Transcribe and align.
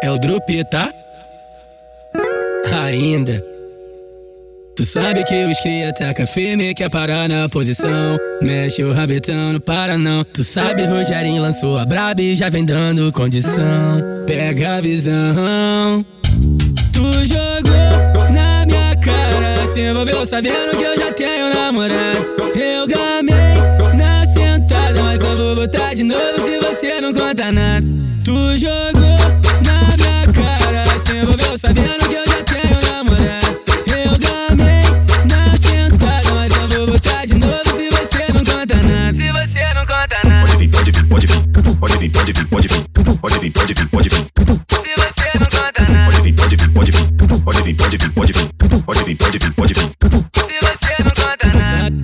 É 0.00 0.10
o 0.10 0.18
Drupi, 0.18 0.62
tá? 0.64 0.92
Ainda. 2.84 3.42
Tu 4.76 4.84
sabe 4.84 5.24
que 5.24 5.44
os 5.44 5.58
cria 5.58 5.92
taca 5.92 6.24
firme, 6.24 6.72
quer 6.72 6.88
parar 6.88 7.28
na 7.28 7.48
posição. 7.48 8.16
Mexe 8.40 8.84
o 8.84 8.92
rabetão, 8.92 9.52
não 9.54 9.60
para 9.60 9.98
não. 9.98 10.22
Tu 10.22 10.44
sabe, 10.44 10.86
Rogerinho 10.86 11.42
lançou 11.42 11.76
a 11.76 11.84
braba 11.84 12.22
e 12.22 12.36
já 12.36 12.48
vem 12.48 12.64
dando 12.64 13.10
condição. 13.10 14.00
Pega 14.24 14.76
a 14.76 14.80
visão. 14.80 16.06
Tu 16.92 17.26
jogou 17.26 18.30
na 18.30 18.64
minha 18.66 18.96
cara, 18.98 19.66
se 19.66 19.80
envolveu 19.80 20.24
sabendo 20.24 20.76
que 20.76 20.84
eu 20.84 20.96
já 20.96 21.12
tenho 21.12 21.52
namorado. 21.52 22.24
Eu 22.54 22.86
gamei 22.86 23.96
na 23.96 24.24
sentada, 24.26 25.02
mas 25.02 25.20
só 25.20 25.34
vou 25.34 25.56
botar 25.56 25.92
de 25.94 26.04
novo 26.04 26.40
se 26.44 26.56
você 26.60 27.00
não 27.00 27.12
conta 27.12 27.50
nada. 27.50 27.84
Tu 28.24 28.58
jogou 28.58 29.37
Pode 41.88 42.00
vir, 42.00 42.10
pode 42.10 42.32
vir, 42.34 42.46
pode 42.48 42.68
vir. 42.68 42.84
Pode 43.18 43.38
vir, 43.38 43.50
pode 43.50 43.72
vir, 43.72 43.88
pode 43.88 44.08
vir. 44.10 44.26
Se 44.68 44.76
você 44.94 45.38
não 45.38 45.46
conta 45.46 45.90
nada. 45.90 46.10
Pode 46.10 46.22
vir, 46.22 46.34
pode 46.34 46.56
vir, 46.56 46.68
pode 46.70 46.90
vir. 46.90 47.06
Pode 47.42 47.62
vir, 47.62 47.74
pode 47.76 47.96
vir, 47.96 48.10
pode 48.12 48.32
vir. 48.32 48.48
Pode 48.84 49.04
vir, 49.04 49.16
pode 49.16 49.38
vir, 49.38 49.52
pode 49.54 49.72
vir. 49.72 49.82
Se 49.82 50.60
você 50.60 50.94
não 51.02 51.10
conta 51.16 51.58
nada. 51.58 51.96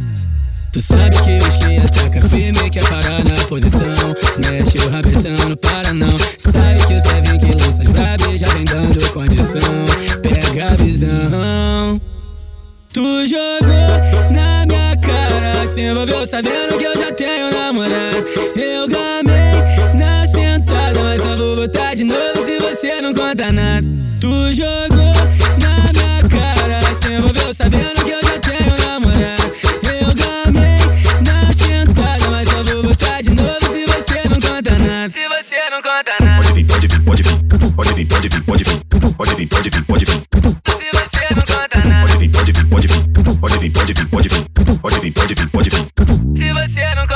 Tu 0.73 0.81
sabe 0.81 1.11
que 1.11 1.37
os 1.37 1.57
que 1.57 1.77
ataca 1.77 2.29
firme 2.31 2.71
quer 2.71 2.89
parar 2.89 3.25
na 3.25 3.45
posição. 3.45 4.17
Mexe 4.39 4.79
o 4.79 4.91
rabetão, 4.91 5.49
não 5.51 5.57
para 5.57 5.93
não. 5.93 6.17
Sabe 6.39 6.87
que 6.87 6.95
o 6.95 7.01
Sevin 7.03 7.39
que 7.39 7.47
lança 7.63 8.31
e 8.33 8.39
já 8.39 8.49
vem 8.55 8.65
dando 8.65 9.13
condição. 9.13 9.85
Pega 10.23 10.73
a 10.73 10.77
visão. 10.83 12.01
Tu 12.91 13.27
jogou 13.27 14.33
na 14.33 14.65
minha 14.65 14.97
cara, 14.97 15.69
se 15.69 15.83
envolveu 15.83 16.27
sabendo 16.27 16.79
que 16.79 16.85
eu 16.85 16.97
já 16.97 17.13
tenho 17.13 17.53
namorado. 17.53 18.04
Botar 21.67 21.95
de 21.95 22.05
novo 22.05 22.45
se 22.45 22.59
você 22.59 23.01
não 23.01 23.15
conta 23.15 23.51
nada. 23.51 23.87
Tu 24.21 24.55
jogou 24.55 25.15
na 25.61 25.93
minha 25.95 26.21
cara, 26.29 26.81
se 27.01 27.15
envolveu 27.15 27.55
sabendo 27.55 28.05
que 28.05 28.11
eu 28.11 28.21
já 28.21 28.39
tenho 28.39 28.77
namorado. 28.85 29.51
Eu 29.83 30.13
gamei 30.15 30.77
na 31.25 31.53
sentada, 31.55 32.31
mas 32.31 32.49
só 32.49 32.63
vou 32.65 32.83
botar 32.83 33.23
de 33.23 33.31
novo 33.31 33.61
se 33.73 33.85
você 33.87 34.29
não 34.29 34.41
conta 34.41 34.79
nada. 34.79 35.11
Se 35.11 35.27
você 35.27 35.71
não 35.71 35.81
conta 35.81 36.13
nada. 36.21 36.43
Pode 36.43 36.53
vir, 36.53 36.67
pode 36.67 36.87
vir, 36.87 37.01
pode 37.03 37.23
vir. 37.23 37.35
Pode 37.75 37.95
vir, 37.95 38.07
pode 38.07 38.29
vir, 38.29 38.43
pode 38.45 38.65
vir. 38.65 38.81
Pode 39.17 39.35
vir, 39.35 39.49
pode 39.49 39.71
vir, 39.71 39.85
pode 39.85 40.05
vir. 40.05 40.13
Se 40.13 40.91
você 40.93 41.35
não 41.35 41.43
conta 41.43 41.89
nada. 41.89 42.07
Pode 42.07 42.19
vir, 42.19 42.31
pode 42.31 42.53
vir, 42.53 42.67
pode 42.67 42.87
vir. 42.89 43.05
Pode 43.41 43.59
vir, 43.59 43.71
pode 43.73 43.95
vir, 43.95 44.09
pode 44.09 44.29
vir. 44.29 44.45
Pode 44.83 45.01
vir, 45.01 45.13
pode 45.13 45.35
vir, 45.35 45.49
pode 45.49 45.71
vir. 45.71 47.14